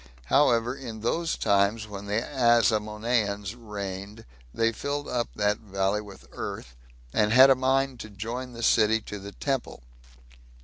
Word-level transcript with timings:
However, 0.33 0.75
in 0.75 1.01
those 1.01 1.37
times 1.37 1.87
when 1.87 2.07
the 2.07 2.23
Asamoneans 2.25 3.53
reigned, 3.55 4.25
they 4.51 4.71
filled 4.71 5.07
up 5.07 5.29
that 5.35 5.59
valley 5.59 6.01
with 6.01 6.25
earth, 6.31 6.75
and 7.13 7.31
had 7.31 7.51
a 7.51 7.55
mind 7.55 7.99
to 7.99 8.09
join 8.09 8.53
the 8.53 8.63
city 8.63 8.99
to 9.01 9.19
the 9.19 9.33
temple. 9.33 9.83